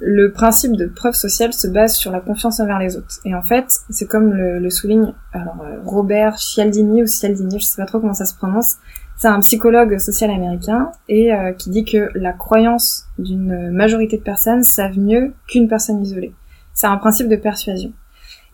Le 0.04 0.32
principe 0.32 0.76
de 0.76 0.88
preuve 0.88 1.14
sociale 1.14 1.54
se 1.54 1.68
base 1.68 1.96
sur 1.96 2.12
la 2.12 2.22
confiance 2.22 2.60
envers 2.60 2.80
les 2.80 2.98
autres. 2.98 3.20
Et 3.24 3.36
en 3.36 3.44
fait, 3.44 3.82
c'est 3.92 4.08
comme 4.08 4.34
le, 4.34 4.70
souligne 4.72 5.14
alors 5.32 5.62
euh, 5.64 5.80
Robert 5.86 6.40
Cialdini 6.40 7.04
ou 7.04 7.06
Cialdini, 7.06 7.60
je 7.60 7.66
sais 7.66 7.80
pas 7.80 7.86
trop 7.86 8.00
comment 8.00 8.16
ça 8.16 8.26
se 8.26 8.36
prononce. 8.36 8.78
C'est 9.20 9.28
un 9.28 9.40
psychologue 9.42 10.00
social 10.00 10.32
américain 10.32 10.92
et 11.08 11.32
euh, 11.32 11.52
qui 11.54 11.70
dit 11.70 11.86
que 11.86 12.10
la 12.16 12.34
croyance 12.34 13.06
d'une 13.20 13.70
majorité 13.70 14.18
de 14.18 14.24
personnes 14.24 14.64
savent 14.64 14.98
mieux 14.98 15.34
qu'une 15.48 15.68
personne 15.68 16.02
isolée. 16.02 16.34
C'est 16.74 16.88
un 16.88 16.98
principe 16.98 17.28
de 17.28 17.36
persuasion. 17.36 17.94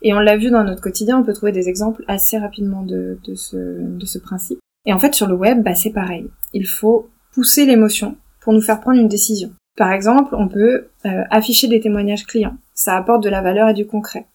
Et 0.02 0.12
on 0.12 0.20
l'a 0.20 0.36
vu 0.36 0.50
dans 0.50 0.64
notre 0.64 0.82
quotidien, 0.82 1.18
on 1.18 1.24
peut 1.24 1.32
trouver 1.32 1.52
des 1.52 1.70
exemples 1.70 2.04
assez 2.08 2.36
rapidement 2.36 2.82
de, 2.82 3.18
de, 3.24 3.34
ce, 3.34 3.56
de 3.56 4.04
ce 4.04 4.18
principe. 4.18 4.58
Et 4.84 4.92
en 4.92 4.98
fait, 4.98 5.14
sur 5.14 5.26
le 5.26 5.34
web, 5.34 5.62
bah, 5.62 5.74
c'est 5.74 5.92
pareil. 5.92 6.28
Il 6.52 6.66
faut 6.66 7.08
pousser 7.32 7.64
l'émotion 7.64 8.16
pour 8.40 8.52
nous 8.52 8.60
faire 8.60 8.80
prendre 8.80 9.00
une 9.00 9.08
décision. 9.08 9.50
Par 9.78 9.92
exemple, 9.92 10.34
on 10.34 10.48
peut 10.48 10.88
euh, 11.06 11.22
afficher 11.30 11.68
des 11.68 11.78
témoignages 11.78 12.26
clients. 12.26 12.56
Ça 12.74 12.96
apporte 12.96 13.22
de 13.22 13.28
la 13.30 13.40
valeur 13.40 13.68
et 13.68 13.74
du 13.74 13.86
concret. 13.86 14.26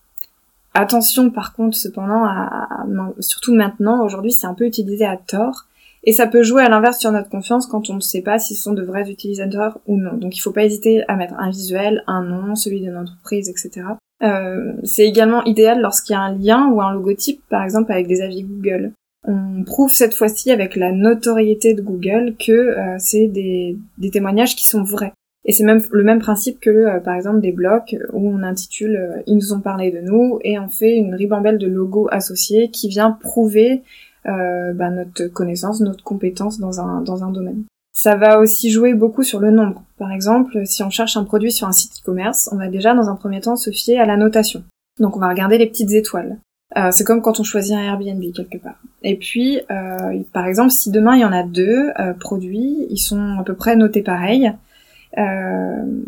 Attention 0.73 1.29
par 1.29 1.53
contre 1.53 1.75
cependant, 1.75 2.23
à, 2.23 2.85
surtout 3.19 3.53
maintenant, 3.53 4.03
aujourd'hui 4.03 4.31
c'est 4.31 4.47
un 4.47 4.53
peu 4.53 4.65
utilisé 4.65 5.05
à 5.05 5.17
tort, 5.17 5.65
et 6.05 6.13
ça 6.13 6.27
peut 6.27 6.43
jouer 6.43 6.63
à 6.63 6.69
l'inverse 6.69 6.97
sur 6.97 7.12
notre 7.12 7.29
confiance 7.29 7.67
quand 7.67 7.89
on 7.89 7.95
ne 7.95 8.00
sait 8.00 8.21
pas 8.21 8.39
si 8.39 8.55
ce 8.55 8.63
sont 8.63 8.73
de 8.73 8.81
vrais 8.83 9.12
utilisateurs 9.12 9.77
ou 9.85 9.97
non. 9.97 10.13
Donc 10.13 10.35
il 10.35 10.39
ne 10.39 10.41
faut 10.41 10.51
pas 10.51 10.63
hésiter 10.63 11.03
à 11.09 11.15
mettre 11.17 11.35
un 11.38 11.50
visuel, 11.50 12.03
un 12.07 12.23
nom, 12.23 12.55
celui 12.55 12.81
de 12.81 12.89
l'entreprise, 12.89 13.50
etc. 13.50 13.85
Euh, 14.23 14.73
c'est 14.83 15.05
également 15.05 15.43
idéal 15.43 15.81
lorsqu'il 15.81 16.13
y 16.13 16.17
a 16.17 16.21
un 16.21 16.35
lien 16.35 16.67
ou 16.69 16.81
un 16.81 16.93
logotype, 16.93 17.41
par 17.50 17.63
exemple 17.63 17.91
avec 17.91 18.07
des 18.07 18.21
avis 18.21 18.43
Google. 18.43 18.93
On 19.25 19.63
prouve 19.63 19.93
cette 19.93 20.15
fois-ci 20.15 20.51
avec 20.51 20.77
la 20.77 20.91
notoriété 20.91 21.73
de 21.73 21.81
Google 21.81 22.35
que 22.39 22.51
euh, 22.51 22.95
c'est 22.97 23.27
des, 23.27 23.77
témoignages 24.12 24.55
qui 24.55 24.67
sont 24.67 24.83
vrais. 24.83 25.13
Et 25.45 25.51
c'est 25.51 25.63
même 25.63 25.81
le 25.91 26.03
même 26.03 26.19
principe 26.19 26.59
que, 26.59 26.69
euh, 26.69 27.00
par 27.00 27.15
exemple, 27.15 27.41
des 27.41 27.51
blocs 27.51 27.95
où 28.13 28.29
on 28.29 28.43
intitule 28.43 28.95
euh, 28.95 29.21
Ils 29.27 29.35
nous 29.35 29.53
ont 29.53 29.59
parlé 29.59 29.91
de 29.91 30.00
nous 30.00 30.39
et 30.43 30.57
on 30.57 30.69
fait 30.69 30.95
une 30.95 31.15
ribambelle 31.15 31.57
de 31.57 31.67
logos 31.67 32.07
associés 32.12 32.69
qui 32.69 32.88
vient 32.88 33.12
prouver 33.12 33.83
bah, 34.25 34.89
notre 34.89 35.25
connaissance, 35.25 35.81
notre 35.81 36.01
compétence 36.01 36.57
dans 36.57 36.79
un, 36.79 37.01
dans 37.01 37.25
un 37.25 37.29
domaine. 37.29 37.65
Ça 37.91 38.15
va 38.15 38.39
aussi 38.39 38.71
jouer 38.71 38.93
beaucoup 38.93 39.23
sur 39.23 39.41
le 39.41 39.51
nombre. 39.51 39.83
Par 39.97 40.13
exemple, 40.13 40.65
si 40.65 40.81
on 40.81 40.89
cherche 40.89 41.17
un 41.17 41.25
produit 41.25 41.51
sur 41.51 41.67
un 41.67 41.73
site 41.73 42.00
e-commerce, 42.01 42.50
on 42.53 42.55
va 42.55 42.69
déjà 42.69 42.95
dans 42.95 43.09
un 43.09 43.15
premier 43.15 43.41
temps 43.41 43.57
se 43.57 43.69
fier 43.69 44.00
à 44.00 44.05
la 44.05 44.15
notation. 44.15 44.63
Donc 45.00 45.17
on 45.17 45.19
va 45.19 45.27
regarder 45.27 45.57
les 45.57 45.67
petites 45.67 45.91
étoiles. 45.91 46.38
Euh, 46.75 46.89
c'est 46.91 47.03
comme 47.03 47.21
quand 47.21 47.39
on 47.39 47.43
choisit 47.43 47.73
un 47.73 47.83
Airbnb 47.83 48.23
quelque 48.33 48.57
part. 48.57 48.81
Et 49.03 49.15
puis, 49.15 49.59
euh, 49.69 50.19
par 50.31 50.47
exemple, 50.47 50.71
si 50.71 50.89
demain 50.89 51.15
il 51.15 51.21
y 51.21 51.25
en 51.25 51.31
a 51.31 51.43
deux 51.43 51.91
euh, 52.00 52.13
produits, 52.13 52.88
ils 52.89 52.97
sont 52.97 53.38
à 53.39 53.43
peu 53.43 53.53
près 53.53 53.75
notés 53.75 54.01
pareil, 54.01 54.51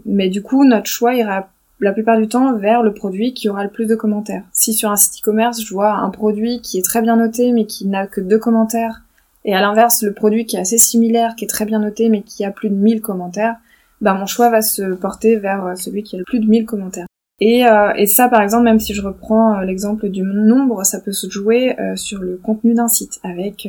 mais 0.05 0.29
du 0.29 0.41
coup 0.41 0.65
notre 0.65 0.87
choix 0.87 1.15
ira 1.15 1.49
la 1.79 1.91
plupart 1.91 2.17
du 2.17 2.27
temps 2.27 2.55
vers 2.57 2.83
le 2.83 2.93
produit 2.93 3.33
qui 3.33 3.49
aura 3.49 3.63
le 3.63 3.69
plus 3.69 3.85
de 3.85 3.95
commentaires. 3.95 4.43
Si 4.51 4.73
sur 4.73 4.89
un 4.91 4.95
site 4.95 5.21
e-commerce 5.21 5.61
je 5.61 5.73
vois 5.73 5.93
un 5.93 6.09
produit 6.09 6.61
qui 6.61 6.77
est 6.77 6.85
très 6.85 7.01
bien 7.01 7.15
noté 7.15 7.51
mais 7.51 7.65
qui 7.65 7.87
n'a 7.87 8.07
que 8.07 8.21
deux 8.21 8.39
commentaires, 8.39 9.01
et 9.43 9.55
à 9.55 9.61
l'inverse 9.61 10.03
le 10.03 10.13
produit 10.13 10.45
qui 10.45 10.55
est 10.55 10.59
assez 10.59 10.77
similaire, 10.77 11.35
qui 11.35 11.45
est 11.45 11.49
très 11.49 11.65
bien 11.65 11.79
noté 11.79 12.09
mais 12.09 12.21
qui 12.21 12.45
a 12.45 12.51
plus 12.51 12.69
de 12.69 12.75
1000 12.75 13.01
commentaires, 13.01 13.57
bah 14.01 14.13
mon 14.13 14.25
choix 14.25 14.49
va 14.49 14.61
se 14.61 14.93
porter 14.95 15.35
vers 15.37 15.77
celui 15.77 16.03
qui 16.03 16.15
a 16.15 16.19
le 16.19 16.25
plus 16.25 16.39
de 16.39 16.47
1000 16.47 16.65
commentaires. 16.65 17.07
Et, 17.41 17.67
euh, 17.67 17.91
et, 17.95 18.07
ça, 18.07 18.29
par 18.29 18.41
exemple, 18.41 18.63
même 18.63 18.79
si 18.79 18.93
je 18.93 19.01
reprends 19.01 19.57
euh, 19.57 19.65
l'exemple 19.65 20.07
du 20.07 20.21
nombre, 20.21 20.85
ça 20.85 21.01
peut 21.01 21.11
se 21.11 21.29
jouer 21.29 21.77
euh, 21.79 21.95
sur 21.97 22.19
le 22.19 22.37
contenu 22.37 22.73
d'un 22.73 22.87
site, 22.87 23.19
avec 23.23 23.67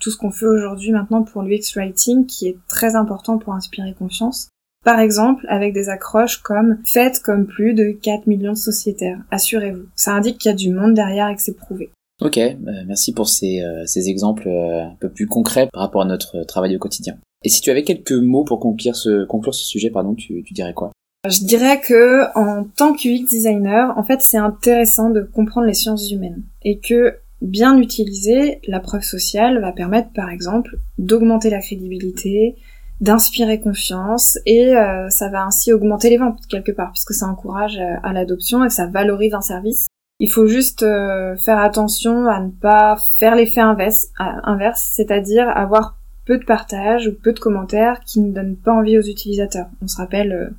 tout 0.00 0.10
ce 0.10 0.16
qu'on 0.16 0.30
fait 0.30 0.46
aujourd'hui 0.46 0.90
maintenant 0.90 1.22
pour 1.22 1.42
l'UX 1.42 1.74
Writing, 1.76 2.26
qui 2.26 2.48
est 2.48 2.56
très 2.66 2.96
important 2.96 3.38
pour 3.38 3.52
inspirer 3.52 3.94
confiance. 3.98 4.48
Par 4.84 5.00
exemple, 5.00 5.46
avec 5.48 5.72
des 5.72 5.88
accroches 5.88 6.38
comme 6.42 6.78
«Faites 6.86 7.20
comme 7.20 7.46
plus 7.46 7.74
de 7.74 7.90
4 7.90 8.26
millions 8.26 8.52
de 8.52 8.58
sociétaires, 8.58 9.18
assurez-vous». 9.30 9.86
Ça 9.96 10.12
indique 10.12 10.38
qu'il 10.38 10.50
y 10.50 10.54
a 10.54 10.56
du 10.56 10.70
monde 10.70 10.94
derrière 10.94 11.28
et 11.28 11.34
que 11.34 11.42
c'est 11.42 11.56
prouvé. 11.56 11.90
Ok, 12.20 12.38
merci 12.86 13.12
pour 13.12 13.28
ces, 13.28 13.60
ces 13.86 14.08
exemples 14.08 14.48
un 14.48 14.94
peu 15.00 15.08
plus 15.08 15.26
concrets 15.26 15.68
par 15.72 15.82
rapport 15.82 16.02
à 16.02 16.04
notre 16.04 16.44
travail 16.44 16.76
au 16.76 16.78
quotidien. 16.78 17.16
Et 17.42 17.48
si 17.48 17.60
tu 17.60 17.70
avais 17.70 17.82
quelques 17.82 18.12
mots 18.12 18.44
pour 18.44 18.60
conclure 18.60 18.96
ce, 18.96 19.24
conclure 19.24 19.54
ce 19.54 19.64
sujet, 19.64 19.90
pardon, 19.90 20.14
tu, 20.14 20.42
tu 20.44 20.54
dirais 20.54 20.74
quoi? 20.74 20.92
Je 21.26 21.44
dirais 21.44 21.80
que 21.80 22.24
en 22.38 22.64
tant 22.64 22.92
qu'UX 22.92 23.26
designer, 23.28 23.96
en 23.96 24.02
fait, 24.02 24.20
c'est 24.20 24.38
intéressant 24.38 25.10
de 25.10 25.22
comprendre 25.22 25.66
les 25.66 25.74
sciences 25.74 26.10
humaines 26.10 26.42
et 26.62 26.78
que 26.78 27.16
bien 27.40 27.78
utilisée, 27.78 28.60
la 28.66 28.80
preuve 28.80 29.02
sociale 29.02 29.60
va 29.60 29.72
permettre, 29.72 30.10
par 30.14 30.30
exemple, 30.30 30.78
d'augmenter 30.98 31.50
la 31.50 31.60
crédibilité, 31.60 32.56
d'inspirer 33.00 33.60
confiance 33.60 34.38
et 34.46 34.76
euh, 34.76 35.08
ça 35.10 35.28
va 35.28 35.44
ainsi 35.44 35.72
augmenter 35.72 36.10
les 36.10 36.16
ventes 36.16 36.46
quelque 36.48 36.72
part 36.72 36.92
puisque 36.92 37.12
ça 37.12 37.26
encourage 37.26 37.76
euh, 37.78 37.96
à 38.02 38.12
l'adoption 38.12 38.64
et 38.64 38.70
ça 38.70 38.86
valorise 38.86 39.34
un 39.34 39.40
service. 39.40 39.86
Il 40.20 40.30
faut 40.30 40.46
juste 40.46 40.82
euh, 40.84 41.36
faire 41.36 41.58
attention 41.58 42.26
à 42.28 42.40
ne 42.40 42.50
pas 42.50 42.96
faire 43.18 43.34
l'effet 43.34 43.60
inverse, 43.60 44.06
inverse 44.18 44.92
c'est-à-dire 44.94 45.48
avoir 45.48 45.96
peu 46.24 46.38
de 46.38 46.44
partages 46.44 47.06
ou 47.08 47.12
peu 47.12 47.32
de 47.32 47.38
commentaires 47.38 48.00
qui 48.00 48.20
ne 48.20 48.32
donnent 48.32 48.56
pas 48.56 48.72
envie 48.72 48.98
aux 48.98 49.02
utilisateurs. 49.02 49.66
On 49.82 49.88
se 49.88 49.96
rappelle 49.96 50.32
euh, 50.32 50.50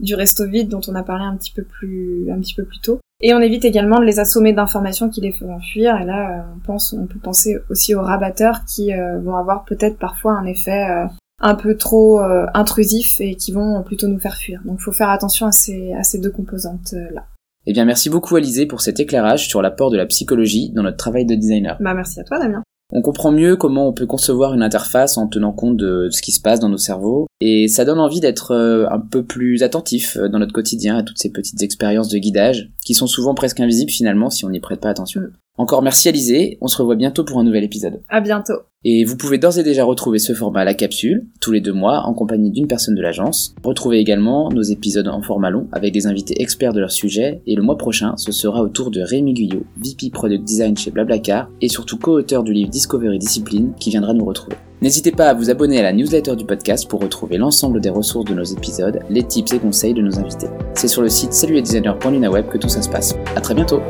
du 0.00 0.14
resto 0.14 0.46
vide 0.46 0.68
dont 0.68 0.80
on 0.88 0.94
a 0.94 1.02
parlé 1.02 1.24
un 1.24 1.36
petit 1.36 1.52
peu 1.52 1.62
plus 1.62 2.30
un 2.30 2.40
petit 2.40 2.54
peu 2.54 2.64
plus 2.64 2.80
tôt. 2.80 3.00
Et 3.20 3.34
on 3.34 3.38
évite 3.38 3.64
également 3.64 4.00
de 4.00 4.04
les 4.04 4.18
assommer 4.18 4.52
d'informations 4.52 5.08
qui 5.08 5.20
les 5.20 5.30
feront 5.30 5.60
fuir. 5.60 6.00
Et 6.00 6.04
là, 6.04 6.40
euh, 6.40 6.42
on 6.56 6.58
pense, 6.58 6.92
on 6.92 7.06
peut 7.06 7.20
penser 7.20 7.56
aussi 7.70 7.94
aux 7.94 8.02
rabatteurs 8.02 8.64
qui 8.64 8.92
euh, 8.92 9.20
vont 9.20 9.36
avoir 9.36 9.64
peut-être 9.64 9.96
parfois 9.98 10.32
un 10.32 10.44
effet 10.44 11.06
un 11.42 11.54
peu 11.54 11.76
trop 11.76 12.20
intrusif 12.54 13.20
et 13.20 13.34
qui 13.34 13.52
vont 13.52 13.82
plutôt 13.82 14.08
nous 14.08 14.18
faire 14.18 14.36
fuir. 14.36 14.60
Donc, 14.64 14.76
il 14.80 14.82
faut 14.82 14.92
faire 14.92 15.10
attention 15.10 15.46
à 15.46 15.52
ces 15.52 15.92
à 15.94 16.02
ces 16.02 16.18
deux 16.18 16.30
composantes 16.30 16.94
là. 17.12 17.24
Eh 17.66 17.72
bien, 17.72 17.84
merci 17.84 18.10
beaucoup 18.10 18.36
Alizé 18.36 18.66
pour 18.66 18.80
cet 18.80 18.98
éclairage 19.00 19.48
sur 19.48 19.62
l'apport 19.62 19.90
de 19.90 19.96
la 19.96 20.06
psychologie 20.06 20.70
dans 20.70 20.82
notre 20.82 20.96
travail 20.96 21.26
de 21.26 21.34
designer. 21.34 21.76
Bah, 21.80 21.94
merci 21.94 22.20
à 22.20 22.24
toi 22.24 22.38
Damien 22.38 22.62
on 22.92 23.00
comprend 23.00 23.32
mieux 23.32 23.56
comment 23.56 23.88
on 23.88 23.92
peut 23.92 24.06
concevoir 24.06 24.52
une 24.52 24.62
interface 24.62 25.16
en 25.16 25.26
tenant 25.26 25.52
compte 25.52 25.78
de 25.78 26.08
ce 26.10 26.20
qui 26.20 26.30
se 26.30 26.40
passe 26.40 26.60
dans 26.60 26.68
nos 26.68 26.76
cerveaux, 26.76 27.26
et 27.40 27.66
ça 27.66 27.86
donne 27.86 27.98
envie 27.98 28.20
d'être 28.20 28.52
euh, 28.52 28.86
un 28.90 29.00
peu 29.00 29.24
plus 29.24 29.62
attentif 29.62 30.16
euh, 30.16 30.28
dans 30.28 30.38
notre 30.38 30.52
quotidien 30.52 30.98
à 30.98 31.02
toutes 31.02 31.18
ces 31.18 31.32
petites 31.32 31.62
expériences 31.62 32.10
de 32.10 32.18
guidage, 32.18 32.70
qui 32.84 32.94
sont 32.94 33.06
souvent 33.06 33.34
presque 33.34 33.60
invisibles 33.60 33.90
finalement 33.90 34.28
si 34.28 34.44
on 34.44 34.50
n'y 34.50 34.60
prête 34.60 34.80
pas 34.80 34.90
attention. 34.90 35.22
Encore 35.58 35.82
merci 35.82 36.08
Alizé, 36.08 36.56
on 36.62 36.66
se 36.66 36.78
revoit 36.78 36.96
bientôt 36.96 37.24
pour 37.24 37.38
un 37.38 37.44
nouvel 37.44 37.62
épisode. 37.62 38.00
À 38.08 38.22
bientôt. 38.22 38.54
Et 38.84 39.04
vous 39.04 39.18
pouvez 39.18 39.36
d'ores 39.36 39.58
et 39.58 39.62
déjà 39.62 39.84
retrouver 39.84 40.18
ce 40.18 40.32
format 40.32 40.62
à 40.62 40.64
la 40.64 40.74
capsule, 40.74 41.26
tous 41.40 41.52
les 41.52 41.60
deux 41.60 41.74
mois, 41.74 42.04
en 42.06 42.14
compagnie 42.14 42.50
d'une 42.50 42.66
personne 42.66 42.94
de 42.94 43.02
l'agence. 43.02 43.54
Retrouvez 43.62 43.98
également 43.98 44.48
nos 44.50 44.62
épisodes 44.62 45.06
en 45.08 45.22
format 45.22 45.50
long, 45.50 45.68
avec 45.70 45.92
des 45.92 46.06
invités 46.06 46.40
experts 46.40 46.72
de 46.72 46.80
leur 46.80 46.90
sujet, 46.90 47.42
et 47.46 47.54
le 47.54 47.62
mois 47.62 47.76
prochain, 47.76 48.14
ce 48.16 48.32
sera 48.32 48.62
au 48.62 48.68
tour 48.68 48.90
de 48.90 49.02
Rémi 49.02 49.34
Guyot, 49.34 49.64
VP 49.76 50.10
Product 50.10 50.42
Design 50.42 50.76
chez 50.76 50.90
Blablacar, 50.90 51.48
et 51.60 51.68
surtout 51.68 51.98
co-auteur 51.98 52.42
du 52.42 52.54
livre 52.54 52.70
Discovery 52.70 53.18
Discipline, 53.18 53.72
qui 53.78 53.90
viendra 53.90 54.14
nous 54.14 54.24
retrouver. 54.24 54.56
N'hésitez 54.80 55.12
pas 55.12 55.28
à 55.28 55.34
vous 55.34 55.50
abonner 55.50 55.78
à 55.78 55.82
la 55.82 55.92
newsletter 55.92 56.34
du 56.34 56.46
podcast 56.46 56.88
pour 56.88 57.00
retrouver 57.00 57.36
l'ensemble 57.36 57.80
des 57.80 57.90
ressources 57.90 58.28
de 58.28 58.34
nos 58.34 58.42
épisodes, 58.42 59.00
les 59.10 59.22
tips 59.22 59.52
et 59.52 59.58
conseils 59.60 59.94
de 59.94 60.02
nos 60.02 60.18
invités. 60.18 60.48
C'est 60.74 60.88
sur 60.88 61.02
le 61.02 61.08
site 61.08 61.34
saluetdesigner.lunaweb 61.34 62.48
que 62.48 62.58
tout 62.58 62.70
ça 62.70 62.82
se 62.82 62.88
passe. 62.88 63.14
À 63.36 63.40
très 63.40 63.54
bientôt! 63.54 63.80